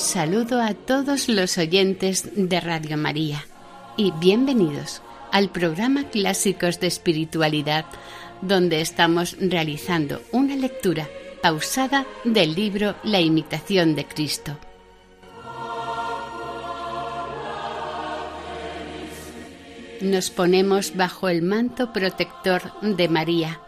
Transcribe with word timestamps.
Saludo 0.00 0.62
a 0.62 0.72
todos 0.72 1.28
los 1.28 1.58
oyentes 1.58 2.30
de 2.34 2.58
Radio 2.58 2.96
María 2.96 3.44
y 3.98 4.12
bienvenidos 4.12 5.02
al 5.30 5.50
programa 5.50 6.08
Clásicos 6.08 6.80
de 6.80 6.86
Espiritualidad, 6.86 7.84
donde 8.40 8.80
estamos 8.80 9.36
realizando 9.38 10.22
una 10.32 10.56
lectura 10.56 11.06
pausada 11.42 12.06
del 12.24 12.54
libro 12.54 12.96
La 13.04 13.20
imitación 13.20 13.94
de 13.94 14.06
Cristo. 14.06 14.58
Nos 20.00 20.30
ponemos 20.30 20.96
bajo 20.96 21.28
el 21.28 21.42
manto 21.42 21.92
protector 21.92 22.72
de 22.80 23.06
María, 23.10 23.60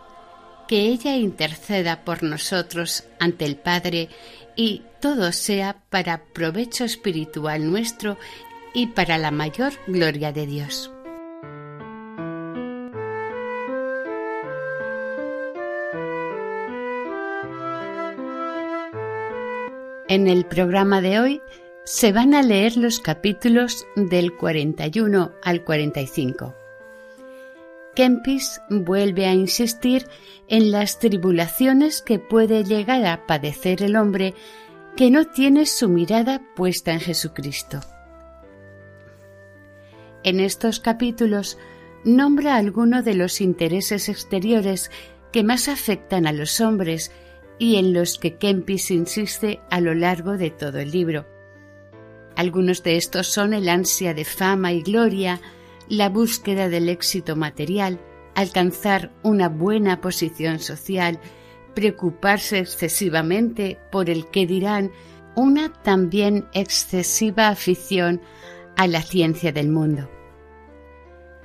que 0.67 0.87
ella 0.87 1.15
interceda 1.15 2.05
por 2.07 2.23
nosotros 2.23 3.05
ante 3.21 3.45
el 3.45 3.57
Padre 3.57 4.09
y 4.57 4.83
todo 5.01 5.33
sea 5.33 5.77
para 5.91 6.25
provecho 6.33 6.85
espiritual 6.85 7.71
nuestro 7.71 8.19
y 8.75 8.89
para 8.89 9.19
la 9.19 9.31
mayor 9.31 9.73
gloria 9.87 10.33
de 10.33 10.47
Dios. 10.47 10.91
En 20.09 20.29
el 20.29 20.45
programa 20.45 21.01
de 21.01 21.21
hoy 21.21 21.43
se 21.85 22.13
van 22.13 22.35
a 22.35 22.43
leer 22.43 22.77
los 22.77 23.01
capítulos 23.01 23.87
del 23.97 24.37
41 24.37 25.33
al 25.43 25.65
45. 25.65 26.62
Kempis 27.95 28.61
vuelve 28.71 29.27
a 29.27 29.35
insistir 29.35 30.07
en 30.49 30.71
las 30.71 30.99
tribulaciones 30.99 32.03
que 32.03 32.19
puede 32.19 32.65
llegar 32.65 33.05
a 33.07 33.27
padecer 33.27 33.83
el 33.83 33.97
hombre 33.97 34.35
que 34.97 35.11
no 35.11 35.27
tiene 35.27 35.67
su 35.67 35.89
mirada 35.89 36.43
puesta 36.55 36.93
en 36.93 37.01
Jesucristo. 37.01 37.81
En 40.25 40.41
estos 40.41 40.81
capítulos 40.81 41.59
nombra 42.05 42.57
algunos 42.57 43.05
de 43.05 43.15
los 43.15 43.41
intereses 43.41 44.09
exteriores 44.09 44.91
que 45.33 45.43
más 45.43 45.69
afectan 45.69 46.27
a 46.27 46.33
los 46.33 46.61
hombres 46.61 47.11
y 47.59 47.77
en 47.77 47.93
los 47.93 48.19
que 48.19 48.37
Kempis 48.37 48.91
insiste 48.91 49.61
a 49.71 49.81
lo 49.81 49.95
largo 49.95 50.37
de 50.37 50.51
todo 50.51 50.79
el 50.79 50.91
libro. 50.91 51.27
Algunos 52.37 52.83
de 52.83 52.97
estos 52.97 53.29
son 53.29 53.53
el 53.53 53.69
ansia 53.69 54.15
de 54.15 54.25
fama 54.25 54.73
y 54.73 54.83
gloria, 54.83 55.41
la 55.93 56.09
búsqueda 56.09 56.71
del 56.71 56.89
éxito 56.89 57.37
material, 57.37 58.01
alcanzar 58.35 59.13
una 59.23 59.51
buena 59.51 60.01
posición 60.01 60.59
social, 60.59 61.21
preocuparse 61.75 62.61
excesivamente 62.61 63.79
por 63.91 64.09
el 64.09 64.27
que 64.31 64.47
dirán, 64.47 64.91
una 65.37 65.71
también 65.83 66.47
excesiva 66.55 67.49
afición 67.49 68.23
a 68.75 68.87
la 68.87 69.03
ciencia 69.03 69.53
del 69.53 69.69
mundo. 69.69 70.09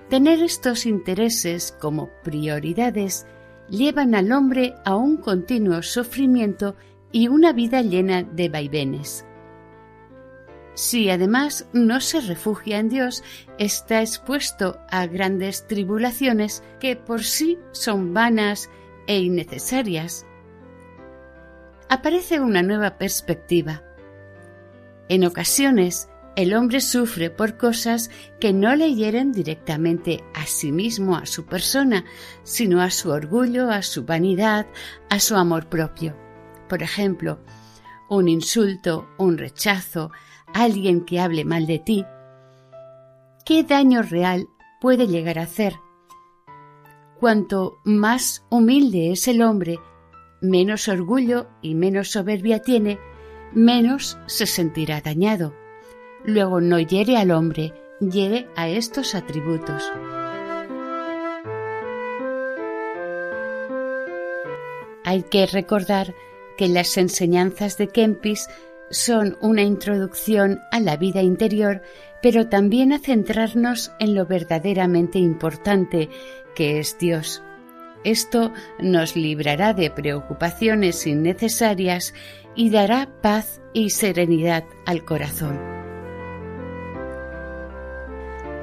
Tener 0.09 0.41
estos 0.41 0.85
intereses 0.85 1.75
como 1.81 2.09
prioridades 2.23 3.25
llevan 3.69 4.15
al 4.15 4.31
hombre 4.31 4.75
a 4.85 4.95
un 4.95 5.17
continuo 5.17 5.83
sufrimiento 5.83 6.77
y 7.11 7.27
una 7.27 7.51
vida 7.51 7.81
llena 7.81 8.23
de 8.23 8.47
vaivenes. 8.47 9.26
Si 10.77 11.09
además 11.09 11.65
no 11.73 11.99
se 11.99 12.21
refugia 12.21 12.77
en 12.77 12.87
Dios, 12.87 13.23
está 13.57 14.01
expuesto 14.01 14.79
a 14.91 15.07
grandes 15.07 15.65
tribulaciones 15.65 16.61
que 16.79 16.95
por 16.95 17.23
sí 17.23 17.57
son 17.71 18.13
vanas 18.13 18.69
e 19.07 19.17
innecesarias. 19.17 20.27
Aparece 21.89 22.39
una 22.39 22.61
nueva 22.61 22.99
perspectiva. 22.99 23.81
En 25.09 25.25
ocasiones, 25.25 26.09
el 26.35 26.53
hombre 26.53 26.79
sufre 26.79 27.31
por 27.31 27.57
cosas 27.57 28.11
que 28.39 28.53
no 28.53 28.75
le 28.75 28.93
hieren 28.93 29.31
directamente 29.31 30.23
a 30.35 30.45
sí 30.45 30.71
mismo, 30.71 31.15
a 31.15 31.25
su 31.25 31.47
persona, 31.47 32.05
sino 32.43 32.83
a 32.83 32.91
su 32.91 33.09
orgullo, 33.09 33.71
a 33.71 33.81
su 33.81 34.05
vanidad, 34.05 34.67
a 35.09 35.19
su 35.19 35.37
amor 35.37 35.69
propio. 35.69 36.15
Por 36.69 36.83
ejemplo, 36.83 37.39
un 38.09 38.29
insulto, 38.29 39.09
un 39.17 39.39
rechazo, 39.39 40.11
alguien 40.63 41.05
que 41.05 41.19
hable 41.19 41.45
mal 41.45 41.67
de 41.67 41.79
ti, 41.79 42.05
¿qué 43.45 43.63
daño 43.63 44.01
real 44.01 44.47
puede 44.81 45.07
llegar 45.07 45.39
a 45.39 45.43
hacer? 45.43 45.75
Cuanto 47.19 47.79
más 47.83 48.45
humilde 48.49 49.11
es 49.11 49.27
el 49.27 49.41
hombre, 49.41 49.79
menos 50.41 50.87
orgullo 50.87 51.47
y 51.61 51.75
menos 51.75 52.11
soberbia 52.11 52.61
tiene, 52.61 52.99
menos 53.53 54.17
se 54.27 54.45
sentirá 54.45 55.01
dañado. 55.01 55.53
Luego 56.25 56.61
no 56.61 56.79
hiere 56.79 57.17
al 57.17 57.31
hombre, 57.31 57.73
hiere 57.99 58.47
a 58.55 58.67
estos 58.67 59.15
atributos. 59.15 59.91
Hay 65.03 65.23
que 65.23 65.45
recordar 65.45 66.13
que 66.57 66.67
las 66.67 66.97
enseñanzas 66.97 67.77
de 67.77 67.87
Kempis 67.87 68.49
son 68.89 69.37
una 69.41 69.61
introducción 69.61 70.61
a 70.71 70.79
la 70.79 70.97
vida 70.97 71.21
interior, 71.21 71.81
pero 72.21 72.47
también 72.47 72.93
a 72.93 72.99
centrarnos 72.99 73.91
en 73.99 74.15
lo 74.15 74.25
verdaderamente 74.25 75.19
importante, 75.19 76.09
que 76.55 76.79
es 76.79 76.97
Dios. 76.97 77.43
Esto 78.03 78.53
nos 78.79 79.15
librará 79.15 79.73
de 79.73 79.89
preocupaciones 79.89 81.05
innecesarias 81.07 82.13
y 82.55 82.69
dará 82.69 83.09
paz 83.21 83.61
y 83.73 83.89
serenidad 83.89 84.63
al 84.85 85.03
corazón. 85.03 85.59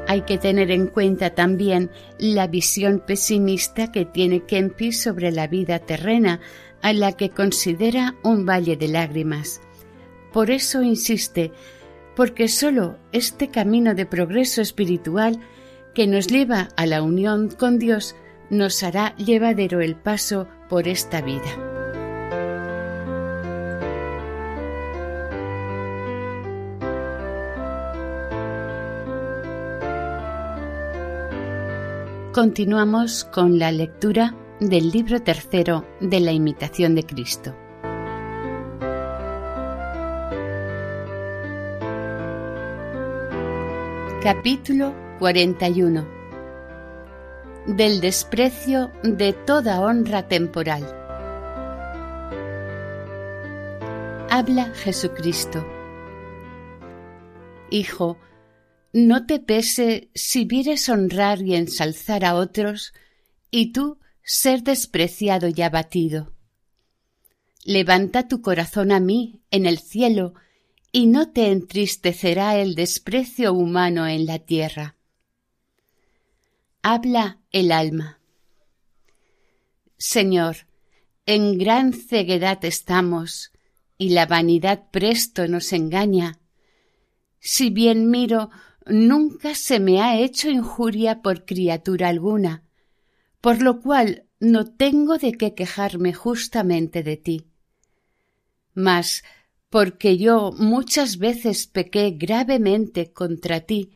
Hay 0.06 0.22
que 0.22 0.38
tener 0.38 0.70
en 0.70 0.87
cuenta 0.87 1.31
también 1.31 1.90
la 2.19 2.46
visión 2.46 3.00
pesimista 3.00 3.90
que 3.90 4.04
tiene 4.04 4.44
Kempis 4.44 5.02
sobre 5.02 5.32
la 5.32 5.46
vida 5.46 5.78
terrena, 5.78 6.40
a 6.82 6.93
la 6.93 7.12
que 7.12 7.31
considera 7.31 8.14
un 8.22 8.44
valle 8.44 8.76
de 8.76 8.88
lágrimas. 8.88 9.62
Por 10.34 10.50
eso 10.50 10.82
insiste, 10.82 11.52
porque 12.16 12.48
sólo 12.48 12.98
este 13.12 13.50
camino 13.50 13.94
de 13.94 14.04
progreso 14.04 14.62
espiritual 14.62 15.38
que 15.94 16.08
nos 16.08 16.26
lleva 16.26 16.70
a 16.76 16.86
la 16.86 17.02
unión 17.02 17.50
con 17.50 17.78
Dios 17.78 18.16
nos 18.50 18.82
hará 18.82 19.14
llevadero 19.14 19.81
el 19.81 19.94
paso 19.94 20.48
por 20.69 20.88
esta 20.88 21.20
vida. 21.20 21.44
Continuamos 32.32 33.22
con 33.25 33.60
la 33.60 33.70
lectura 33.70 34.34
del 34.58 34.90
libro 34.90 35.22
tercero 35.22 35.86
de 36.00 36.19
la 36.19 36.32
imitación 36.32 36.96
de 36.96 37.04
Cristo. 37.04 37.54
Capítulo 44.24 44.94
41 45.18 46.08
Del 47.66 48.00
desprecio 48.00 48.90
de 49.02 49.34
toda 49.34 49.82
honra 49.82 50.28
temporal. 50.28 50.82
Habla 54.30 54.72
Jesucristo. 54.76 55.66
Hijo, 57.68 58.16
no 58.94 59.26
te 59.26 59.40
pese 59.40 60.08
si 60.14 60.46
vieres 60.46 60.88
honrar 60.88 61.42
y 61.42 61.54
ensalzar 61.54 62.24
a 62.24 62.34
otros, 62.34 62.94
y 63.50 63.72
tú 63.72 63.98
ser 64.22 64.62
despreciado 64.62 65.48
y 65.54 65.60
abatido. 65.60 66.32
Levanta 67.62 68.26
tu 68.26 68.40
corazón 68.40 68.90
a 68.90 69.00
mí 69.00 69.42
en 69.50 69.66
el 69.66 69.78
cielo, 69.80 70.32
y 70.96 71.08
no 71.08 71.32
te 71.32 71.50
entristecerá 71.50 72.56
el 72.56 72.76
desprecio 72.76 73.52
humano 73.52 74.06
en 74.06 74.26
la 74.26 74.38
tierra. 74.38 74.94
Habla 76.82 77.41
el 77.50 77.73
alma. 77.73 78.20
Señor, 79.99 80.69
en 81.26 81.58
gran 81.58 81.94
ceguedad 81.94 82.64
estamos, 82.64 83.50
y 83.99 84.11
la 84.11 84.26
vanidad 84.26 84.85
presto 84.93 85.49
nos 85.49 85.73
engaña. 85.73 86.38
Si 87.41 87.70
bien 87.70 88.08
miro, 88.08 88.50
nunca 88.87 89.56
se 89.56 89.81
me 89.81 90.00
ha 90.00 90.20
hecho 90.20 90.49
injuria 90.49 91.23
por 91.23 91.44
criatura 91.44 92.08
alguna, 92.08 92.62
por 93.41 93.62
lo 93.62 93.81
cual 93.81 94.29
no 94.38 94.64
tengo 94.64 95.19
de 95.19 95.32
qué 95.32 95.56
quejarme 95.56 96.14
justamente 96.14 97.02
de 97.02 97.17
ti. 97.17 97.46
Mas, 98.75 99.25
porque 99.74 100.18
yo 100.18 100.52
muchas 100.52 101.18
veces 101.18 101.66
pequé 101.66 102.12
gravemente 102.12 103.12
contra 103.12 103.62
ti, 103.62 103.90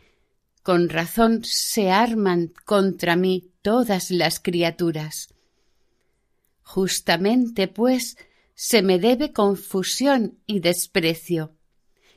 con 0.64 0.88
razón 0.88 1.44
se 1.44 1.92
arman 1.92 2.52
contra 2.64 3.14
mí 3.14 3.52
todas 3.62 4.10
las 4.10 4.40
criaturas. 4.40 5.32
Justamente, 6.62 7.68
pues, 7.68 8.16
se 8.56 8.82
me 8.82 8.98
debe 8.98 9.32
confusión 9.32 10.40
y 10.48 10.58
desprecio, 10.58 11.54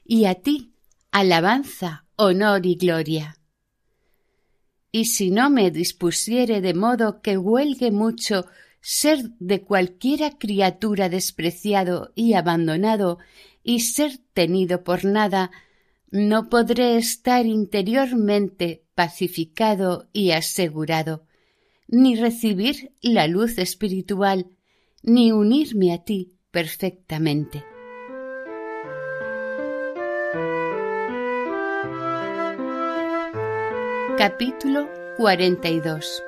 y 0.03 0.25
a 0.25 0.33
ti 0.33 0.73
alabanza, 1.11 2.07
honor 2.15 2.65
y 2.65 2.77
gloria. 2.77 3.37
Y 4.91 5.05
si 5.05 5.29
no 5.29 5.51
me 5.51 5.69
dispusiere 5.69 6.61
de 6.61 6.73
modo 6.73 7.21
que 7.21 7.37
huelgue 7.37 7.91
mucho 7.91 8.47
ser 8.81 9.29
de 9.37 9.61
cualquiera 9.61 10.31
criatura 10.39 11.09
despreciado 11.09 12.11
y 12.15 12.33
abandonado 12.33 13.19
y 13.63 13.81
ser 13.81 14.17
tenido 14.33 14.83
por 14.83 15.05
nada, 15.05 15.51
no 16.09 16.49
podré 16.49 16.97
estar 16.97 17.45
interiormente 17.45 18.83
pacificado 18.95 20.09
y 20.13 20.31
asegurado, 20.31 21.23
ni 21.87 22.15
recibir 22.15 22.93
la 23.01 23.27
luz 23.27 23.57
espiritual, 23.57 24.47
ni 25.03 25.31
unirme 25.31 25.93
a 25.93 26.03
ti 26.03 26.33
perfectamente. 26.51 27.63
Capítulo 34.17 34.87
42 35.17 36.23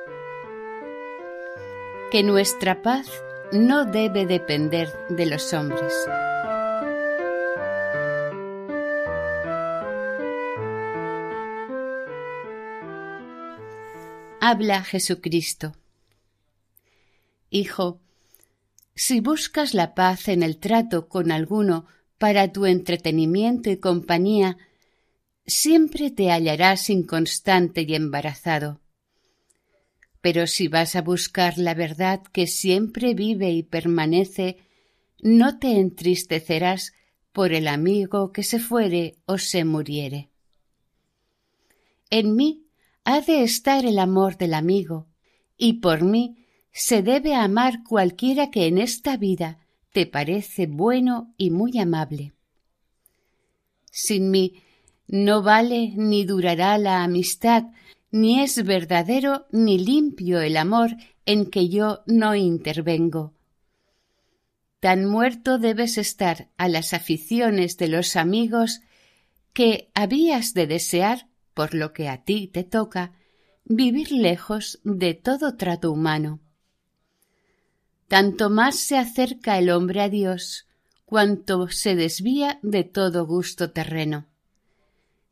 Que 2.10 2.22
nuestra 2.24 2.82
paz 2.82 3.06
no 3.52 3.84
debe 3.84 4.26
depender 4.26 4.88
de 5.10 5.26
los 5.26 5.52
hombres. 5.52 5.92
Habla 14.46 14.84
Jesucristo. 14.84 15.72
Hijo, 17.48 18.02
si 18.94 19.20
buscas 19.20 19.72
la 19.72 19.94
paz 19.94 20.28
en 20.28 20.42
el 20.42 20.58
trato 20.58 21.08
con 21.08 21.32
alguno 21.32 21.86
para 22.18 22.52
tu 22.52 22.66
entretenimiento 22.66 23.70
y 23.70 23.78
compañía, 23.78 24.58
siempre 25.46 26.10
te 26.10 26.30
hallarás 26.30 26.90
inconstante 26.90 27.86
y 27.88 27.94
embarazado. 27.94 28.82
Pero 30.20 30.46
si 30.46 30.68
vas 30.68 30.94
a 30.94 31.00
buscar 31.00 31.56
la 31.56 31.72
verdad 31.72 32.22
que 32.30 32.46
siempre 32.46 33.14
vive 33.14 33.50
y 33.50 33.62
permanece, 33.62 34.58
no 35.22 35.58
te 35.58 35.80
entristecerás 35.80 36.92
por 37.32 37.54
el 37.54 37.66
amigo 37.66 38.30
que 38.30 38.42
se 38.42 38.58
fuere 38.58 39.16
o 39.24 39.38
se 39.38 39.64
muriere. 39.64 40.28
En 42.10 42.36
mí 42.36 42.63
ha 43.04 43.20
de 43.20 43.42
estar 43.42 43.84
el 43.84 43.98
amor 43.98 44.36
del 44.38 44.54
amigo, 44.54 45.06
y 45.56 45.74
por 45.74 46.02
mí 46.02 46.46
se 46.72 47.02
debe 47.02 47.34
amar 47.34 47.84
cualquiera 47.84 48.50
que 48.50 48.66
en 48.66 48.78
esta 48.78 49.16
vida 49.16 49.58
te 49.92 50.06
parece 50.06 50.66
bueno 50.66 51.32
y 51.36 51.50
muy 51.50 51.78
amable. 51.78 52.32
Sin 53.90 54.30
mí 54.30 54.62
no 55.06 55.42
vale 55.42 55.92
ni 55.96 56.24
durará 56.24 56.78
la 56.78 57.04
amistad, 57.04 57.64
ni 58.10 58.40
es 58.40 58.64
verdadero 58.64 59.46
ni 59.52 59.78
limpio 59.78 60.40
el 60.40 60.56
amor 60.56 60.96
en 61.26 61.46
que 61.46 61.68
yo 61.68 62.02
no 62.06 62.34
intervengo. 62.34 63.34
Tan 64.80 65.06
muerto 65.06 65.58
debes 65.58 65.96
estar 65.96 66.50
a 66.56 66.68
las 66.68 66.92
aficiones 66.92 67.76
de 67.76 67.88
los 67.88 68.16
amigos 68.16 68.80
que 69.52 69.90
habías 69.94 70.54
de 70.54 70.66
desear, 70.66 71.28
por 71.54 71.74
lo 71.74 71.92
que 71.92 72.08
a 72.08 72.24
ti 72.24 72.48
te 72.48 72.64
toca, 72.64 73.12
vivir 73.64 74.12
lejos 74.12 74.80
de 74.84 75.14
todo 75.14 75.56
trato 75.56 75.90
humano. 75.90 76.40
Tanto 78.08 78.50
más 78.50 78.76
se 78.76 78.98
acerca 78.98 79.58
el 79.58 79.70
hombre 79.70 80.02
a 80.02 80.08
Dios, 80.08 80.66
cuanto 81.06 81.68
se 81.68 81.94
desvía 81.94 82.58
de 82.62 82.84
todo 82.84 83.26
gusto 83.26 83.70
terreno. 83.70 84.26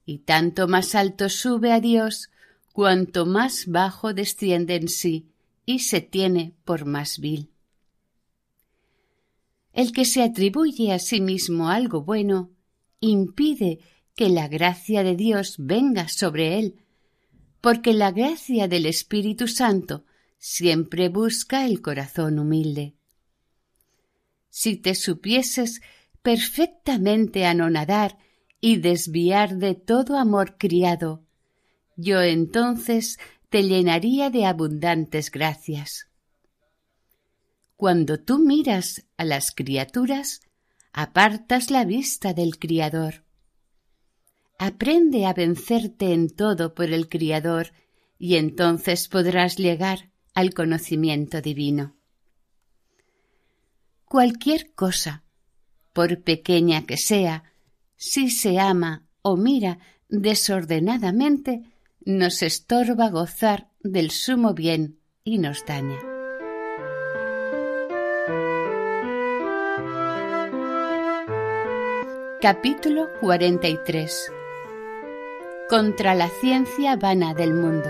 Y 0.06 0.18
tanto 0.18 0.68
más 0.68 0.94
alto 0.94 1.28
sube 1.28 1.72
a 1.72 1.80
Dios, 1.80 2.30
cuanto 2.72 3.26
más 3.26 3.66
bajo 3.66 4.14
desciende 4.14 4.76
en 4.76 4.88
sí 4.88 5.28
y 5.66 5.80
se 5.80 6.00
tiene 6.00 6.54
por 6.64 6.86
más 6.86 7.18
vil. 7.18 7.50
El 9.72 9.92
que 9.92 10.04
se 10.04 10.22
atribuye 10.22 10.92
a 10.92 10.98
sí 10.98 11.20
mismo 11.20 11.68
algo 11.68 12.02
bueno 12.02 12.50
impide 13.00 13.80
que 14.14 14.28
la 14.28 14.48
gracia 14.48 15.02
de 15.02 15.16
Dios 15.16 15.56
venga 15.58 16.08
sobre 16.08 16.58
él, 16.58 16.84
porque 17.60 17.94
la 17.94 18.10
gracia 18.10 18.68
del 18.68 18.86
Espíritu 18.86 19.48
Santo 19.48 20.04
siempre 20.38 21.08
busca 21.08 21.64
el 21.64 21.80
corazón 21.80 22.38
humilde. 22.38 22.94
Si 24.50 24.76
te 24.76 24.94
supieses 24.94 25.80
perfectamente 26.22 27.46
anonadar 27.46 28.18
y 28.60 28.76
desviar 28.76 29.56
de 29.56 29.74
todo 29.74 30.18
amor 30.18 30.56
criado, 30.58 31.24
yo 31.96 32.20
entonces 32.22 33.18
te 33.48 33.62
llenaría 33.62 34.30
de 34.30 34.46
abundantes 34.46 35.30
gracias. 35.30 36.08
Cuando 37.76 38.20
tú 38.20 38.38
miras 38.38 39.04
a 39.16 39.24
las 39.24 39.52
criaturas, 39.52 40.40
apartas 40.92 41.70
la 41.70 41.84
vista 41.84 42.32
del 42.32 42.58
Criador. 42.58 43.24
Aprende 44.64 45.26
a 45.26 45.34
vencerte 45.34 46.12
en 46.12 46.30
todo 46.30 46.72
por 46.72 46.84
el 46.92 47.08
Criador 47.08 47.72
y 48.16 48.36
entonces 48.36 49.08
podrás 49.08 49.56
llegar 49.56 50.12
al 50.34 50.54
conocimiento 50.54 51.40
divino. 51.40 51.96
Cualquier 54.04 54.72
cosa, 54.72 55.24
por 55.92 56.22
pequeña 56.22 56.86
que 56.86 56.96
sea, 56.96 57.42
si 57.96 58.30
se 58.30 58.60
ama 58.60 59.04
o 59.20 59.36
mira 59.36 59.80
desordenadamente, 60.08 61.64
nos 62.04 62.40
estorba 62.44 63.10
gozar 63.10 63.68
del 63.80 64.12
sumo 64.12 64.54
bien 64.54 65.00
y 65.24 65.38
nos 65.38 65.66
daña. 65.66 65.98
Capítulo 72.40 73.08
43 73.20 74.30
Contra 75.72 76.14
la 76.14 76.28
ciencia 76.28 76.96
vana 76.96 77.32
del 77.32 77.54
mundo. 77.54 77.88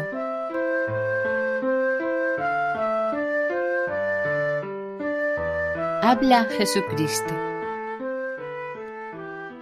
Habla 6.00 6.44
Jesucristo. 6.44 7.34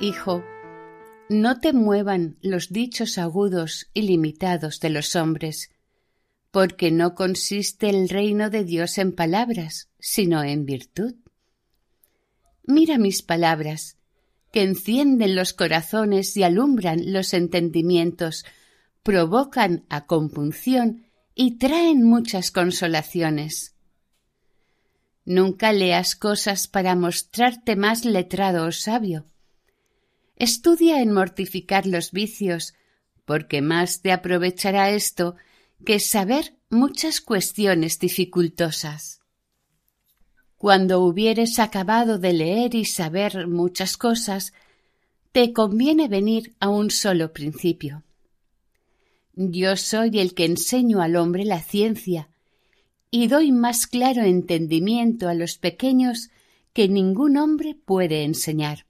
Hijo, 0.01 0.45
no 1.31 1.61
te 1.61 1.73
muevan 1.73 2.37
los 2.43 2.69
dichos 2.69 3.17
agudos 3.17 3.89
y 3.95 4.03
limitados 4.03 4.81
de 4.81 4.91
los 4.91 5.17
hombres, 5.17 5.71
porque 6.51 6.91
no 6.91 7.15
consiste 7.15 7.89
el 7.89 8.11
reino 8.11 8.51
de 8.51 8.65
Dios 8.65 8.99
en 8.99 9.13
palabras, 9.13 9.89
sino 9.99 10.45
en 10.45 10.67
virtud. 10.67 11.15
Mira 12.65 12.99
mis 12.99 13.23
palabras, 13.23 13.97
que 14.53 14.63
encienden 14.63 15.35
los 15.35 15.53
corazones 15.53 16.37
y 16.37 16.43
alumbran 16.43 17.13
los 17.13 17.35
entendimientos, 17.35 18.45
provocan 19.03 19.85
a 19.89 20.07
compunción 20.07 21.07
y 21.35 21.59
traen 21.59 22.03
muchas 22.05 22.51
consolaciones. 22.51 23.75
Nunca 25.25 25.73
leas 25.73 26.17
cosas 26.17 26.67
para 26.67 26.97
mostrarte 26.97 27.77
más 27.77 28.05
letrado 28.05 28.67
o 28.67 28.73
sabio. 28.73 29.27
Estudia 30.37 31.03
en 31.03 31.13
mortificar 31.13 31.87
los 31.87 32.11
vicios, 32.11 32.75
porque 33.25 33.63
más 33.63 34.01
te 34.03 34.11
aprovechará 34.11 34.91
esto 34.91 35.37
que 35.85 36.01
saber 36.01 36.57
muchas 36.69 37.21
cuestiones 37.21 37.99
dificultosas. 37.99 39.20
Cuando 40.61 41.01
hubieres 41.01 41.59
acabado 41.59 42.19
de 42.19 42.35
leer 42.35 42.75
y 42.75 42.85
saber 42.85 43.47
muchas 43.47 43.97
cosas, 43.97 44.53
te 45.33 45.55
conviene 45.55 46.07
venir 46.07 46.55
a 46.61 46.69
un 46.69 46.91
solo 46.91 47.33
principio. 47.33 48.03
Yo 49.33 49.79
soy 49.79 50.19
el 50.19 50.35
que 50.35 50.45
enseño 50.45 51.01
al 51.01 51.17
hombre 51.17 51.47
la 51.47 51.63
ciencia 51.63 52.29
y 53.11 53.29
doy 53.29 53.53
más 53.53 53.87
claro 53.87 54.21
entendimiento 54.21 55.31
a 55.31 55.35
los 55.35 55.57
pequeños 55.57 56.29
que 56.75 56.89
ningún 56.89 57.39
hombre 57.39 57.75
puede 57.75 58.25
enseñar. 58.25 58.85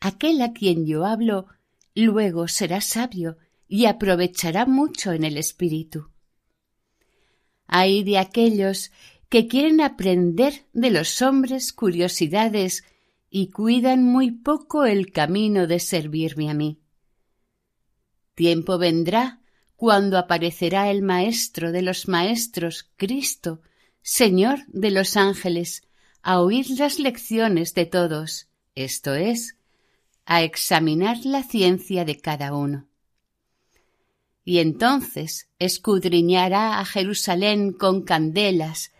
Aquel 0.00 0.40
a 0.40 0.54
quien 0.54 0.86
yo 0.86 1.04
hablo 1.04 1.48
luego 1.94 2.48
será 2.48 2.80
sabio 2.80 3.36
y 3.68 3.84
aprovechará 3.84 4.64
mucho 4.64 5.12
en 5.12 5.24
el 5.24 5.36
espíritu. 5.36 6.08
Hay 7.66 8.02
de 8.04 8.16
aquellos 8.16 8.90
que 9.28 9.46
quieren 9.46 9.80
aprender 9.80 10.66
de 10.72 10.90
los 10.90 11.20
hombres 11.22 11.72
curiosidades 11.72 12.84
y 13.30 13.50
cuidan 13.50 14.04
muy 14.04 14.30
poco 14.30 14.84
el 14.84 15.12
camino 15.12 15.66
de 15.66 15.80
servirme 15.80 16.50
a 16.50 16.54
mí. 16.54 16.80
Tiempo 18.34 18.78
vendrá 18.78 19.40
cuando 19.76 20.18
aparecerá 20.18 20.90
el 20.90 21.02
Maestro 21.02 21.72
de 21.72 21.82
los 21.82 22.08
Maestros, 22.08 22.90
Cristo, 22.96 23.60
Señor 24.00 24.60
de 24.68 24.90
los 24.90 25.16
ángeles, 25.16 25.82
a 26.22 26.40
oír 26.40 26.66
las 26.78 26.98
lecciones 26.98 27.74
de 27.74 27.86
todos, 27.86 28.48
esto 28.74 29.14
es, 29.14 29.56
a 30.24 30.42
examinar 30.42 31.18
la 31.24 31.42
ciencia 31.42 32.04
de 32.04 32.18
cada 32.18 32.54
uno. 32.54 32.88
Y 34.44 34.58
entonces 34.58 35.48
escudriñará 35.58 36.80
a 36.80 36.84
Jerusalén 36.84 37.72
con 37.72 38.02
candelas, 38.02 38.92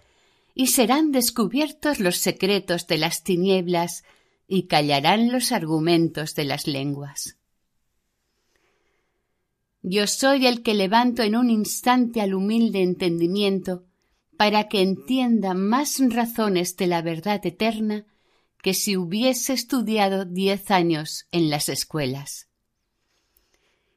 y 0.60 0.66
serán 0.66 1.12
descubiertos 1.12 2.00
los 2.00 2.16
secretos 2.16 2.88
de 2.88 2.98
las 2.98 3.22
tinieblas, 3.22 4.02
y 4.48 4.66
callarán 4.66 5.30
los 5.30 5.52
argumentos 5.52 6.34
de 6.34 6.44
las 6.44 6.66
lenguas. 6.66 7.36
Yo 9.82 10.08
soy 10.08 10.48
el 10.48 10.64
que 10.64 10.74
levanto 10.74 11.22
en 11.22 11.36
un 11.36 11.48
instante 11.48 12.20
al 12.20 12.34
humilde 12.34 12.82
entendimiento, 12.82 13.84
para 14.36 14.66
que 14.66 14.82
entienda 14.82 15.54
más 15.54 16.00
razones 16.00 16.76
de 16.76 16.88
la 16.88 17.02
verdad 17.02 17.46
eterna 17.46 18.04
que 18.60 18.74
si 18.74 18.96
hubiese 18.96 19.52
estudiado 19.52 20.24
diez 20.24 20.72
años 20.72 21.28
en 21.30 21.50
las 21.50 21.68
escuelas. 21.68 22.48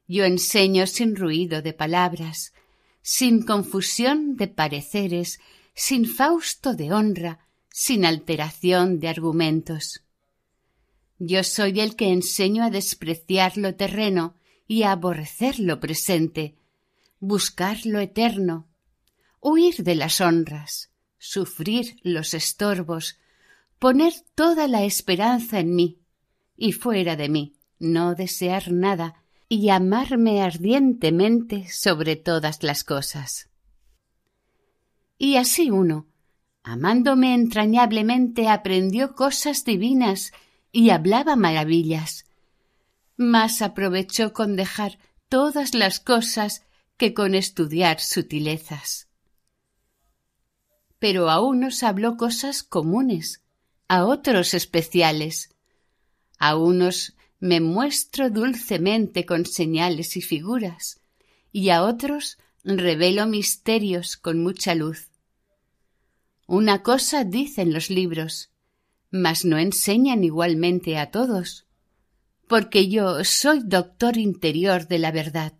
Yo 0.07 0.25
enseño 0.25 0.85
sin 0.85 1.15
ruido 1.15 1.63
de 1.63 1.73
palabras, 1.73 2.53
sin 3.01 3.41
confusión 3.41 4.35
de 4.35 4.47
pareceres, 4.47 5.39
sin 5.73 6.05
fausto 6.05 6.73
de 6.73 6.93
honra, 6.93 7.39
sin 7.69 8.05
alteración 8.05 8.99
de 8.99 9.07
argumentos. 9.07 10.03
Yo 11.19 11.43
soy 11.43 11.79
el 11.79 11.95
que 11.95 12.11
enseño 12.11 12.63
a 12.63 12.69
despreciar 12.69 13.57
lo 13.57 13.75
terreno 13.75 14.35
y 14.67 14.83
a 14.83 14.93
aborrecer 14.93 15.59
lo 15.59 15.79
presente, 15.79 16.55
buscar 17.19 17.85
lo 17.85 17.99
eterno, 17.99 18.67
huir 19.39 19.83
de 19.83 19.95
las 19.95 20.19
honras, 20.19 20.89
sufrir 21.19 21.97
los 22.01 22.33
estorbos, 22.33 23.19
poner 23.77 24.13
toda 24.33 24.67
la 24.67 24.83
esperanza 24.83 25.59
en 25.59 25.75
mí 25.75 25.99
y 26.57 26.71
fuera 26.71 27.15
de 27.15 27.29
mí, 27.29 27.53
no 27.77 28.15
desear 28.15 28.71
nada 28.71 29.23
y 29.47 29.69
amarme 29.69 30.41
ardientemente 30.41 31.67
sobre 31.69 32.15
todas 32.15 32.63
las 32.63 32.83
cosas. 32.83 33.50
Y 35.23 35.37
así 35.37 35.69
uno, 35.69 36.07
amándome 36.63 37.35
entrañablemente, 37.35 38.49
aprendió 38.49 39.13
cosas 39.13 39.63
divinas 39.63 40.31
y 40.71 40.89
hablaba 40.89 41.35
maravillas. 41.35 42.25
Más 43.17 43.61
aprovechó 43.61 44.33
con 44.33 44.55
dejar 44.55 44.97
todas 45.29 45.75
las 45.75 45.99
cosas 45.99 46.63
que 46.97 47.13
con 47.13 47.35
estudiar 47.35 47.99
sutilezas. 47.99 49.09
Pero 50.97 51.29
a 51.29 51.39
unos 51.39 51.83
habló 51.83 52.17
cosas 52.17 52.63
comunes, 52.63 53.43
a 53.87 54.05
otros 54.05 54.55
especiales. 54.55 55.53
A 56.39 56.55
unos 56.55 57.15
me 57.39 57.61
muestro 57.61 58.31
dulcemente 58.31 59.27
con 59.27 59.45
señales 59.45 60.17
y 60.17 60.23
figuras, 60.23 60.99
y 61.51 61.69
a 61.69 61.83
otros 61.83 62.39
revelo 62.63 63.27
misterios 63.27 64.17
con 64.17 64.41
mucha 64.41 64.73
luz. 64.73 65.10
Una 66.47 66.83
cosa 66.83 67.23
dicen 67.23 67.73
los 67.73 67.89
libros, 67.89 68.51
mas 69.09 69.45
no 69.45 69.57
enseñan 69.57 70.23
igualmente 70.23 70.97
a 70.97 71.11
todos, 71.11 71.65
porque 72.47 72.89
yo 72.89 73.23
soy 73.23 73.61
doctor 73.63 74.17
interior 74.17 74.87
de 74.87 74.99
la 74.99 75.11
verdad, 75.11 75.53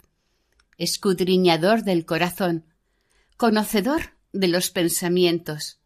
escudriñador 0.77 1.83
del 1.83 2.05
corazón, 2.05 2.65
conocedor 3.38 4.01
de 4.33 4.47
los 4.47 4.71
pensamientos, 4.71 5.79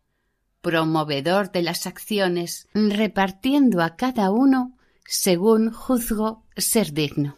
promovedor 0.62 1.52
de 1.52 1.62
las 1.62 1.86
acciones, 1.86 2.68
repartiendo 2.74 3.82
a 3.82 3.96
cada 3.96 4.32
uno 4.32 4.78
según 5.06 5.72
juzgo 5.72 6.44
ser 6.58 6.92
digno. 6.94 7.38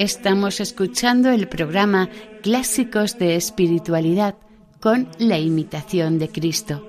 Estamos 0.00 0.60
escuchando 0.60 1.30
el 1.30 1.46
programa 1.46 2.08
Clásicos 2.42 3.18
de 3.18 3.36
Espiritualidad 3.36 4.34
con 4.80 5.08
la 5.18 5.38
imitación 5.38 6.18
de 6.18 6.28
Cristo. 6.30 6.86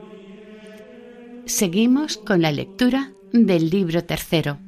Seguimos 1.45 2.17
con 2.17 2.41
la 2.41 2.51
lectura 2.51 3.13
del 3.33 3.69
libro 3.69 4.05
tercero. 4.05 4.59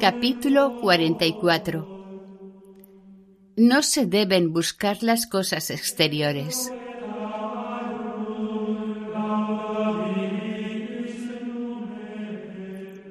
Capítulo 0.00 0.80
44 0.80 1.88
No 3.56 3.82
se 3.82 4.06
deben 4.06 4.52
buscar 4.52 5.02
las 5.02 5.26
cosas 5.26 5.70
exteriores. 5.70 6.70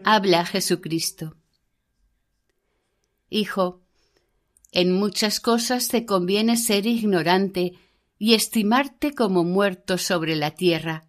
habla 0.09 0.45
Jesucristo. 0.45 1.35
Hijo, 3.29 3.81
en 4.72 4.93
muchas 4.93 5.39
cosas 5.39 5.88
te 5.88 6.05
conviene 6.05 6.55
ser 6.57 6.86
ignorante 6.86 7.74
y 8.17 8.34
estimarte 8.34 9.13
como 9.13 9.43
muerto 9.43 9.98
sobre 9.98 10.36
la 10.36 10.51
tierra, 10.51 11.07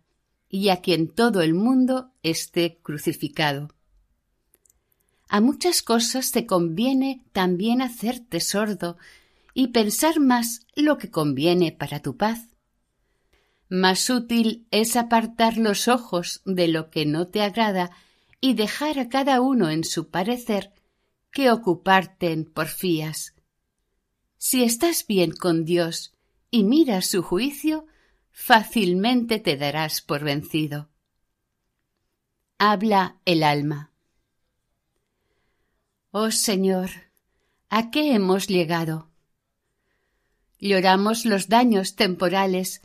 y 0.49 0.71
a 0.71 0.81
quien 0.81 1.09
todo 1.09 1.43
el 1.43 1.55
mundo 1.55 2.11
esté 2.23 2.79
crucificado. 2.83 3.69
A 5.29 5.41
muchas 5.41 5.83
cosas 5.83 6.33
te 6.33 6.47
conviene 6.47 7.23
también 7.33 7.83
hacerte 7.83 8.41
sordo 8.41 8.97
y 9.55 9.69
pensar 9.69 10.21
más 10.21 10.67
lo 10.75 10.99
que 10.99 11.11
conviene 11.11 11.71
para 11.73 12.01
tu 12.01 12.17
paz. 12.17 12.49
Más 13.69 14.09
útil 14.09 14.67
es 14.71 14.97
apartar 14.97 15.59
los 15.59 15.89
ojos 15.89 16.41
de 16.47 16.69
lo 16.69 16.91
que 16.91 17.05
no 17.05 17.29
te 17.29 17.43
agrada 17.43 17.91
y 18.41 18.55
dejar 18.55 18.99
a 18.99 19.09
cada 19.09 19.41
uno 19.43 19.69
en 19.69 19.85
su 19.85 20.09
parecer 20.09 20.73
que 21.31 21.51
ocuparte 21.51 22.33
en 22.33 22.45
porfías. 22.45 23.35
Si 24.37 24.63
estás 24.63 25.07
bien 25.07 25.33
con 25.33 25.65
Dios 25.65 26.13
y 26.51 26.65
miras 26.65 27.07
su 27.07 27.23
juicio, 27.23 27.87
fácilmente 28.31 29.41
te 29.41 29.57
darás 29.57 30.01
por 30.01 30.25
vencido. 30.25 30.91
Habla 32.59 33.19
el 33.25 33.43
alma. 33.43 33.93
Oh 36.11 36.31
Señor, 36.31 36.91
¿a 37.69 37.91
qué 37.91 38.15
hemos 38.15 38.47
llegado? 38.49 39.11
Lloramos 40.59 41.25
los 41.25 41.49
daños 41.49 41.95
temporales, 41.95 42.83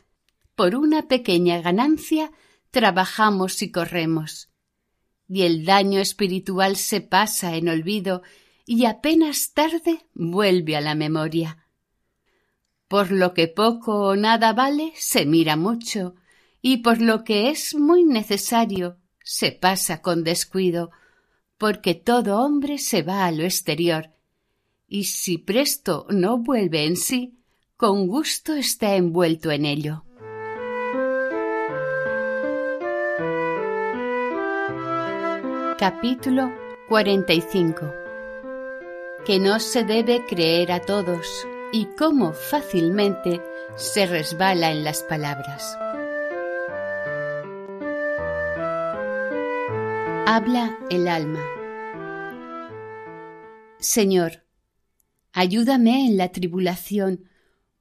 por 0.54 0.76
una 0.76 1.08
pequeña 1.08 1.60
ganancia 1.60 2.30
trabajamos 2.70 3.62
y 3.62 3.72
corremos, 3.72 4.50
y 5.28 5.42
el 5.42 5.64
daño 5.64 6.00
espiritual 6.00 6.76
se 6.76 7.00
pasa 7.00 7.56
en 7.56 7.68
olvido 7.68 8.22
y 8.66 8.84
apenas 8.84 9.52
tarde 9.52 10.06
vuelve 10.14 10.76
a 10.76 10.80
la 10.80 10.94
memoria. 10.94 11.66
Por 12.88 13.10
lo 13.10 13.34
que 13.34 13.48
poco 13.48 14.08
o 14.08 14.16
nada 14.16 14.52
vale 14.52 14.92
se 14.96 15.26
mira 15.26 15.56
mucho, 15.56 16.14
y 16.60 16.78
por 16.78 17.00
lo 17.00 17.24
que 17.24 17.50
es 17.50 17.74
muy 17.74 18.04
necesario 18.04 18.98
se 19.22 19.52
pasa 19.52 20.02
con 20.02 20.24
descuido, 20.24 20.90
porque 21.58 21.94
todo 21.94 22.40
hombre 22.40 22.78
se 22.78 23.02
va 23.02 23.26
a 23.26 23.32
lo 23.32 23.44
exterior, 23.44 24.10
y 24.86 25.04
si 25.04 25.38
presto 25.38 26.06
no 26.10 26.38
vuelve 26.38 26.84
en 26.84 26.96
sí, 26.96 27.38
con 27.76 28.06
gusto 28.06 28.54
está 28.54 28.96
envuelto 28.96 29.50
en 29.50 29.64
ello. 29.64 30.04
Capítulo 35.76 36.52
45 36.88 37.92
Que 39.26 39.40
no 39.40 39.58
se 39.58 39.82
debe 39.82 40.24
creer 40.24 40.70
a 40.70 40.78
todos 40.80 41.26
y 41.72 41.86
cómo 41.98 42.32
fácilmente 42.32 43.42
se 43.74 44.06
resbala 44.06 44.70
en 44.70 44.84
las 44.84 45.02
palabras. 45.02 45.76
Habla 50.26 50.78
el 50.90 51.08
alma. 51.08 51.44
Señor, 53.80 54.44
ayúdame 55.32 56.06
en 56.06 56.16
la 56.16 56.30
tribulación, 56.30 57.24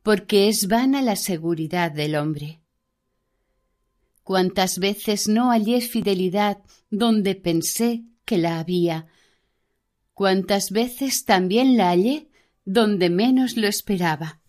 porque 0.01 0.49
es 0.49 0.67
vana 0.67 1.03
la 1.03 1.15
seguridad 1.15 1.91
del 1.91 2.15
hombre. 2.15 2.62
Cuántas 4.23 4.79
veces 4.79 5.27
no 5.27 5.51
hallé 5.51 5.81
fidelidad 5.81 6.59
donde 6.89 7.35
pensé 7.35 8.03
que 8.25 8.37
la 8.37 8.59
había, 8.59 9.07
cuántas 10.13 10.71
veces 10.71 11.25
también 11.25 11.75
la 11.77 11.89
hallé 11.89 12.29
donde 12.65 13.09
menos 13.09 13.57
lo 13.57 13.67
esperaba. 13.67 14.39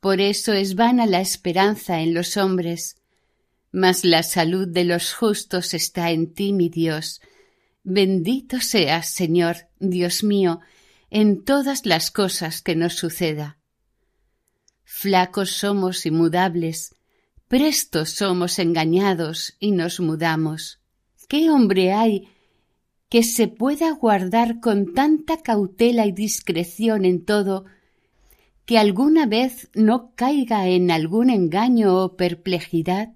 Por 0.00 0.20
eso 0.20 0.52
es 0.52 0.76
vana 0.76 1.06
la 1.06 1.20
esperanza 1.20 2.00
en 2.00 2.14
los 2.14 2.36
hombres, 2.36 2.96
mas 3.72 4.04
la 4.04 4.22
salud 4.22 4.68
de 4.68 4.84
los 4.84 5.12
justos 5.12 5.74
está 5.74 6.12
en 6.12 6.32
ti, 6.32 6.52
mi 6.52 6.68
Dios. 6.68 7.20
Bendito 7.82 8.60
seas, 8.60 9.10
Señor, 9.10 9.68
Dios 9.80 10.22
mío, 10.22 10.60
en 11.10 11.42
todas 11.42 11.84
las 11.84 12.10
cosas 12.10 12.62
que 12.62 12.76
nos 12.76 12.94
suceda. 12.94 13.58
Flacos 14.84 15.50
somos 15.50 16.06
y 16.06 16.10
mudables, 16.10 16.94
prestos 17.48 18.10
somos 18.10 18.58
engañados 18.58 19.56
y 19.58 19.72
nos 19.72 20.00
mudamos. 20.00 20.80
¿Qué 21.28 21.50
hombre 21.50 21.92
hay 21.92 22.28
que 23.08 23.22
se 23.22 23.48
pueda 23.48 23.90
guardar 23.92 24.60
con 24.60 24.92
tanta 24.92 25.38
cautela 25.38 26.06
y 26.06 26.12
discreción 26.12 27.06
en 27.06 27.24
todo, 27.24 27.64
que 28.66 28.78
alguna 28.78 29.24
vez 29.24 29.70
no 29.74 30.12
caiga 30.14 30.68
en 30.68 30.90
algún 30.90 31.30
engaño 31.30 31.96
o 31.96 32.16
perplejidad? 32.16 33.14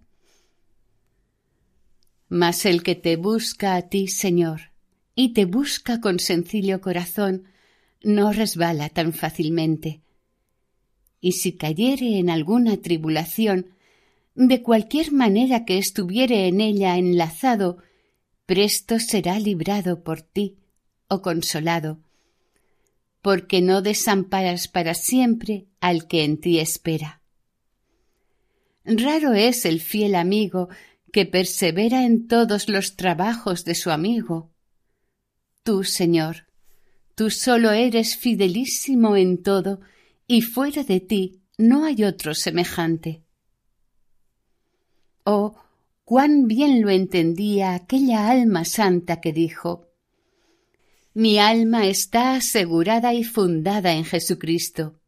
Mas 2.31 2.65
el 2.65 2.83
que 2.83 2.95
te 2.95 3.17
busca 3.17 3.77
a 3.77 3.83
ti, 3.83 4.09
Señor, 4.09 4.73
y 5.15 5.35
te 5.35 5.45
busca 5.45 6.01
con 6.01 6.19
sencillo 6.19 6.81
corazón, 6.81 7.45
no 8.03 8.33
resbala 8.33 8.89
tan 8.89 9.13
fácilmente. 9.13 10.01
Y 11.21 11.33
si 11.33 11.53
cayere 11.53 12.19
en 12.19 12.31
alguna 12.31 12.79
tribulación, 12.79 13.75
de 14.35 14.63
cualquier 14.63 15.13
manera 15.13 15.65
que 15.65 15.79
estuviere 15.79 16.49
en 16.49 16.61
ella 16.61 16.97
enlazado, 16.97 17.79
presto 18.47 18.99
será 18.99 19.39
librado 19.39 20.03
por 20.03 20.23
ti 20.23 20.59
o 21.09 21.23
consolado, 21.23 22.01
porque 23.21 23.61
no 23.61 23.83
desamparas 23.83 24.69
para 24.69 24.95
siempre 24.95 25.67
al 25.81 26.07
que 26.07 26.25
en 26.25 26.41
ti 26.41 26.59
espera. 26.59 27.23
Raro 28.85 29.33
es 29.33 29.65
el 29.65 29.81
fiel 29.81 30.15
amigo 30.15 30.69
que 31.13 31.27
persevera 31.27 32.05
en 32.05 32.27
todos 32.27 32.69
los 32.69 32.97
trabajos 32.97 33.65
de 33.65 33.75
su 33.75 33.91
amigo. 33.91 34.51
Tú, 35.63 35.85
Señor, 35.85 36.47
tú 37.15 37.31
solo 37.31 37.71
eres 37.71 38.17
fidelísimo 38.17 39.17
en 39.17 39.43
todo, 39.43 39.81
y 40.27 40.41
fuera 40.41 40.83
de 40.83 41.01
ti 41.01 41.43
no 41.59 41.85
hay 41.85 42.03
otro 42.05 42.35
semejante. 42.35 43.23
Oh, 45.25 45.55
cuán 46.05 46.49
bien 46.49 46.83
lo 46.83 46.91
entendía 46.91 47.75
aquella 47.75 48.29
alma 48.29 48.65
santa 48.65 49.21
que 49.21 49.33
dijo 49.33 49.87
Mi 51.15 51.39
alma 51.39 51.87
está 51.87 52.35
asegurada 52.35 53.15
y 53.15 53.23
fundada 53.23 53.93
en 53.93 54.05
Jesucristo. 54.05 54.99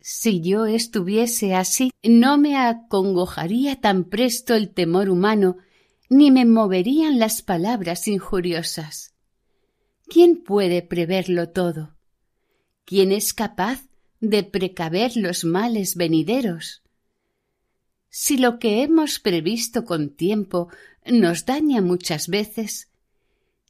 Si 0.00 0.40
yo 0.40 0.66
estuviese 0.66 1.54
así, 1.54 1.90
no 2.04 2.38
me 2.38 2.56
acongojaría 2.56 3.80
tan 3.80 4.04
presto 4.04 4.54
el 4.54 4.72
temor 4.72 5.10
humano, 5.10 5.56
ni 6.08 6.30
me 6.30 6.44
moverían 6.44 7.18
las 7.18 7.42
palabras 7.42 8.06
injuriosas. 8.06 9.14
¿Quién 10.06 10.44
puede 10.44 10.82
preverlo 10.82 11.48
todo? 11.50 11.96
¿Quién 12.84 13.10
es 13.10 13.34
capaz 13.34 13.82
de 14.20 14.44
precaver 14.44 15.16
los 15.16 15.44
males 15.44 15.96
venideros? 15.96 16.84
Si 18.18 18.38
lo 18.38 18.58
que 18.58 18.82
hemos 18.82 19.18
previsto 19.18 19.84
con 19.84 20.08
tiempo 20.08 20.70
nos 21.04 21.44
daña 21.44 21.82
muchas 21.82 22.28
veces, 22.28 22.90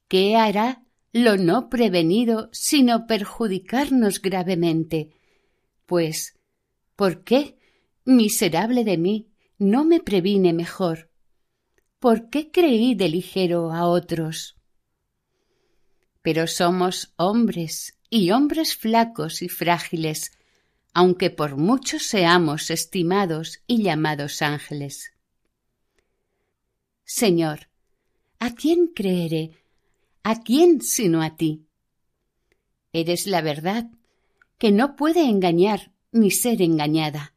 ¿qué 0.06 0.37
hará 0.37 0.85
lo 1.12 1.37
no 1.37 1.68
prevenido 1.68 2.48
sino 2.52 3.09
perjudicarnos 3.09 4.22
gravemente? 4.22 5.11
Pues, 5.85 6.38
¿por 6.94 7.24
qué, 7.24 7.59
miserable 8.04 8.85
de 8.85 8.98
mí, 8.98 9.32
no 9.59 9.85
me 9.85 9.98
previne 9.98 10.52
mejor? 10.52 11.11
¿Por 11.98 12.30
qué 12.30 12.52
creí 12.52 12.94
de 12.94 13.09
ligero 13.09 13.72
a 13.72 13.88
otros? 13.88 14.56
Pero 16.22 16.46
somos 16.46 17.12
hombres 17.16 17.98
y 18.11 18.30
hombres 18.30 18.76
flacos 18.76 19.42
y 19.42 19.48
frágiles, 19.48 20.36
aunque 20.98 21.28
por 21.28 21.59
muchos 21.59 22.04
seamos 22.04 22.70
estimados 22.70 23.61
y 23.66 23.82
llamados 23.82 24.40
ángeles. 24.40 25.12
Señor, 27.04 27.68
¿a 28.38 28.54
quién 28.54 28.87
creeré? 28.87 29.62
¿A 30.22 30.42
quién 30.42 30.80
sino 30.80 31.20
a 31.20 31.37
ti? 31.37 31.66
Eres 32.94 33.26
la 33.26 33.42
verdad 33.42 33.90
que 34.56 34.72
no 34.72 34.96
puede 34.96 35.28
engañar 35.28 35.92
ni 36.12 36.30
ser 36.30 36.62
engañada. 36.62 37.35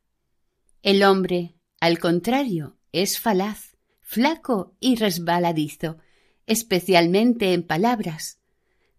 El 0.82 1.04
hombre, 1.04 1.54
al 1.82 2.00
contrario, 2.00 2.78
es 2.94 3.20
falaz, 3.20 3.76
flaco 4.00 4.74
y 4.80 4.96
resbaladizo, 4.96 5.98
especialmente 6.46 7.52
en 7.52 7.64
palabras, 7.64 8.40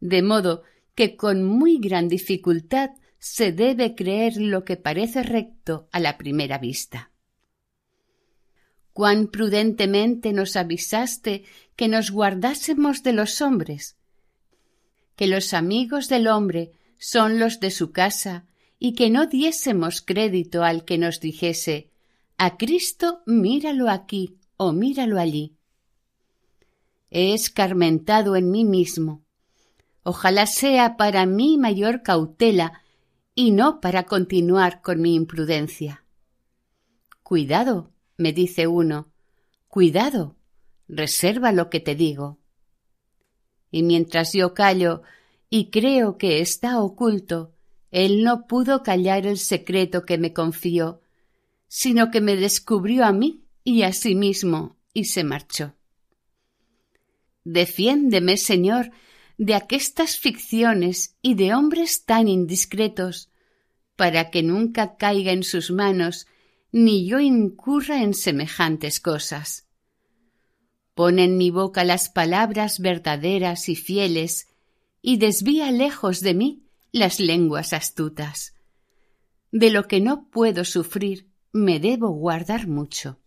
de 0.01 0.21
modo 0.21 0.65
que 0.95 1.17
con 1.17 1.45
muy 1.45 1.79
gran 1.79 2.09
dificultad 2.09 2.91
se 3.21 3.53
debe 3.53 3.95
creer 3.95 4.37
lo 4.39 4.65
que 4.65 4.77
parece 4.77 5.23
recto 5.23 5.89
a 5.93 6.01
la 6.01 6.19
primera 6.19 6.59
vista. 6.59 7.13
Cuán 8.93 9.29
prudentemente 9.29 10.33
nos 10.33 10.57
avisaste 10.57 11.45
que 11.77 11.87
nos 11.87 12.11
guardásemos 12.11 13.03
de 13.03 13.13
los 13.13 13.41
hombres, 13.41 13.97
que 15.15 15.27
los 15.27 15.55
amigos 15.55 16.09
del 16.09 16.27
hombre 16.27 16.73
son 16.99 17.39
los 17.39 17.61
de 17.61 17.71
su 17.71 17.93
casa, 17.93 18.47
y 18.83 18.95
que 18.95 19.11
no 19.11 19.27
diésemos 19.27 20.01
crédito 20.01 20.65
al 20.65 20.87
que 20.87 20.97
nos 20.97 21.21
dijese 21.21 21.91
a 22.39 22.57
Cristo 22.57 23.21
míralo 23.27 23.91
aquí 23.91 24.39
o 24.57 24.73
míralo 24.73 25.21
allí. 25.21 25.59
He 27.11 27.35
escarmentado 27.35 28.35
en 28.35 28.51
mí 28.51 28.65
mismo. 28.65 29.23
Ojalá 30.05 30.47
sea 30.47 30.97
para 30.97 31.27
mí 31.27 31.59
mayor 31.59 32.03
cautela 32.03 32.83
y 33.35 33.51
no 33.51 33.81
para 33.81 34.05
continuar 34.05 34.83
con 34.83 35.01
mi 35.01 35.15
imprudencia. 35.15 36.05
Cuidado, 37.23 37.93
me 38.17 38.33
dice 38.33 38.67
uno, 38.67 39.13
cuidado, 39.69 40.37
reserva 40.89 41.53
lo 41.53 41.71
que 41.71 41.81
te 41.81 41.95
digo. 41.95 42.39
Y 43.71 43.83
mientras 43.83 44.33
yo 44.33 44.53
callo, 44.53 45.03
y 45.49 45.71
creo 45.71 46.19
que 46.19 46.41
está 46.41 46.81
oculto, 46.81 47.55
él 47.91 48.23
no 48.23 48.47
pudo 48.47 48.83
callar 48.83 49.27
el 49.27 49.39
secreto 49.39 50.05
que 50.05 50.19
me 50.19 50.33
confió, 50.33 51.01
sino 51.67 52.11
que 52.11 52.21
me 52.21 52.37
descubrió 52.37 53.05
a 53.05 53.13
mí 53.13 53.45
y 53.65 53.83
a 53.83 53.93
sí 53.93 54.15
mismo 54.15 54.77
y 54.93 55.05
se 55.05 55.25
marchó. 55.25 55.75
Defiéndeme, 57.45 58.37
Señor, 58.37 58.91
de 59.41 59.55
aquestas 59.55 60.19
ficciones 60.19 61.17
y 61.23 61.33
de 61.33 61.55
hombres 61.55 62.05
tan 62.05 62.29
indiscretos, 62.29 63.31
para 63.97 64.31
que 64.31 64.43
nunca 64.43 64.99
caiga 64.99 65.33
en 65.33 65.45
sus 65.45 65.71
manos 65.71 66.27
ni 66.73 67.07
yo 67.07 67.21
incurra 67.21 68.03
en 68.03 68.13
semejantes 68.13 69.01
cosas. 69.01 69.67
Pon 70.93 71.19
en 71.19 71.39
mi 71.39 71.51
boca 71.51 71.85
las 71.85 72.11
palabras 72.11 72.81
verdaderas 72.81 73.71
y 73.71 73.77
fieles, 73.77 74.47
y 75.01 75.17
desvía 75.17 75.73
lejos 75.73 76.21
de 76.21 76.35
mí 76.35 76.63
las 76.93 77.19
lenguas 77.19 77.73
astutas. 77.73 78.53
De 79.53 79.71
lo 79.71 79.89
que 79.89 80.03
no 80.03 80.29
puedo 80.29 80.67
sufrir, 80.67 81.31
me 81.51 81.81
debo 81.81 82.11
guardar 82.11 82.69
mucho. 82.69 83.19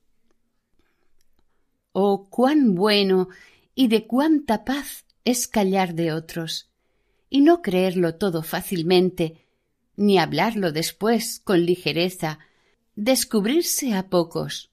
Oh, 1.91 2.29
cuán 2.29 2.75
bueno 2.75 3.29
y 3.73 3.87
de 3.87 4.05
cuánta 4.05 4.63
paz 4.63 5.02
es 5.25 5.47
callar 5.47 5.95
de 5.95 6.11
otros, 6.11 6.69
y 7.29 7.41
no 7.41 7.61
creerlo 7.61 8.15
todo 8.15 8.43
fácilmente, 8.43 9.45
ni 9.95 10.17
hablarlo 10.17 10.71
después 10.71 11.39
con 11.43 11.65
ligereza, 11.65 12.39
descubrirse 12.95 13.93
a 13.93 14.09
pocos, 14.09 14.71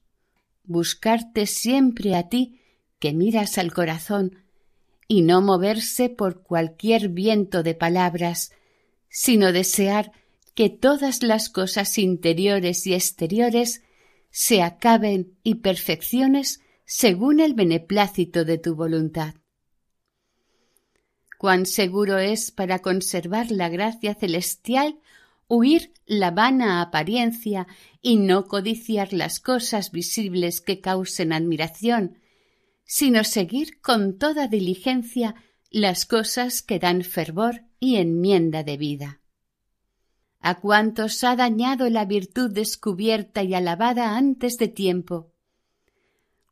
buscarte 0.63 1.45
siempre 1.45 2.15
a 2.15 2.29
ti 2.29 2.59
que 2.99 3.13
miras 3.13 3.57
al 3.57 3.73
corazón, 3.73 4.37
y 5.07 5.23
no 5.23 5.41
moverse 5.41 6.09
por 6.09 6.43
cualquier 6.43 7.09
viento 7.09 7.63
de 7.63 7.75
palabras, 7.75 8.51
sino 9.09 9.51
desear 9.51 10.13
que 10.55 10.69
todas 10.69 11.23
las 11.23 11.49
cosas 11.49 11.97
interiores 11.97 12.87
y 12.87 12.93
exteriores 12.93 13.83
se 14.29 14.61
acaben 14.61 15.33
y 15.43 15.55
perfecciones 15.55 16.61
según 16.85 17.39
el 17.39 17.53
beneplácito 17.53 18.45
de 18.45 18.57
tu 18.57 18.75
voluntad. 18.75 19.40
Cuán 21.41 21.65
seguro 21.65 22.19
es 22.19 22.51
para 22.51 22.83
conservar 22.83 23.49
la 23.49 23.67
gracia 23.67 24.13
celestial 24.13 24.99
huir 25.47 25.91
la 26.05 26.29
vana 26.29 26.83
apariencia 26.83 27.65
y 27.99 28.17
no 28.17 28.45
codiciar 28.45 29.11
las 29.11 29.39
cosas 29.39 29.89
visibles 29.89 30.61
que 30.61 30.81
causen 30.81 31.33
admiración, 31.33 32.19
sino 32.83 33.23
seguir 33.23 33.81
con 33.81 34.19
toda 34.19 34.47
diligencia 34.47 35.33
las 35.71 36.05
cosas 36.05 36.61
que 36.61 36.77
dan 36.77 37.01
fervor 37.01 37.63
y 37.79 37.95
enmienda 37.95 38.63
de 38.63 38.77
vida. 38.77 39.19
A 40.41 40.59
cuantos 40.59 41.23
ha 41.23 41.35
dañado 41.35 41.89
la 41.89 42.05
virtud 42.05 42.51
descubierta 42.51 43.41
y 43.41 43.55
alabada 43.55 44.15
antes 44.15 44.59
de 44.59 44.67
tiempo, 44.67 45.31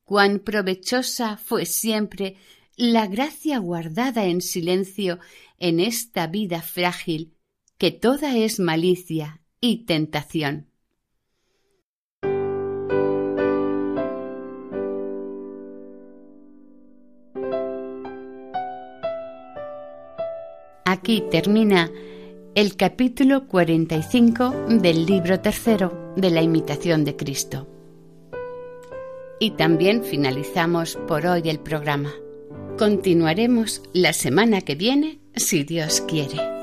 cuán 0.03 0.39
provechosa 0.39 1.37
fue 1.37 1.67
siempre 1.67 2.37
la 2.79 3.07
gracia 3.07 3.57
guardada 3.57 4.25
en 4.27 4.39
silencio 4.39 5.19
en 5.57 5.81
esta 5.81 6.27
vida 6.27 6.61
frágil, 6.61 7.35
que 7.77 7.91
toda 7.91 8.37
es 8.37 8.57
malicia 8.61 9.41
y 9.59 9.85
tentación. 9.85 10.71
Aquí 20.85 21.21
termina 21.29 21.91
el 22.55 22.77
capítulo 22.77 23.45
45 23.49 24.51
del 24.69 25.05
libro 25.05 25.41
tercero 25.41 26.13
de 26.15 26.29
la 26.29 26.41
imitación 26.41 27.03
de 27.03 27.17
Cristo. 27.17 27.67
Y 29.37 29.51
también 29.51 30.01
finalizamos 30.01 30.95
por 31.07 31.25
hoy 31.25 31.49
el 31.49 31.59
programa. 31.59 32.13
Continuaremos 32.79 33.81
la 33.91 34.13
semana 34.13 34.61
que 34.61 34.75
viene, 34.75 35.19
si 35.35 35.65
Dios 35.65 35.99
quiere. 36.07 36.58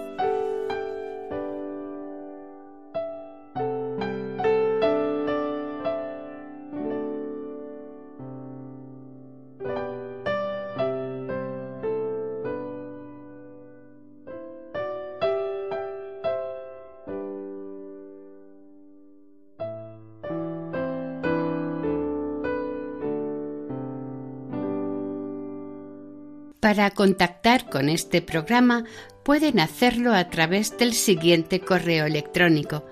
Para 26.76 26.90
contactar 26.90 27.70
con 27.70 27.88
este 27.88 28.20
programa 28.20 28.84
pueden 29.24 29.60
hacerlo 29.60 30.12
a 30.12 30.28
través 30.28 30.76
del 30.76 30.92
siguiente 30.92 31.60
correo 31.60 32.04
electrónico 32.04 32.84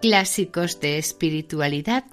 clásicos 0.00 0.80
de 0.80 0.96
espiritualidad 0.96 2.04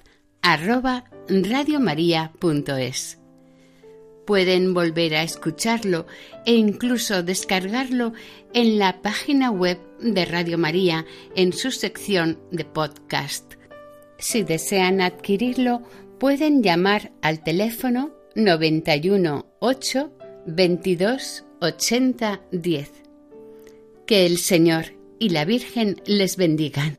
Pueden 4.26 4.74
volver 4.74 5.14
a 5.14 5.22
escucharlo 5.22 6.06
e 6.44 6.52
incluso 6.52 7.22
descargarlo 7.22 8.12
en 8.52 8.78
la 8.78 9.00
página 9.00 9.50
web 9.50 9.78
de 9.98 10.26
Radio 10.26 10.58
María 10.58 11.06
en 11.34 11.54
su 11.54 11.70
sección 11.70 12.38
de 12.50 12.66
podcast. 12.66 13.54
Si 14.18 14.42
desean 14.42 15.00
adquirirlo, 15.00 15.80
pueden 16.20 16.62
llamar 16.62 17.12
al 17.22 17.42
teléfono 17.42 18.10
91 18.34 19.46
8 19.60 20.12
22 20.46 21.44
80 21.60 22.40
10. 22.52 22.92
Que 24.06 24.26
el 24.26 24.38
Señor 24.38 24.84
y 25.18 25.30
la 25.30 25.44
Virgen 25.44 26.00
les 26.06 26.36
bendigan. 26.36 26.98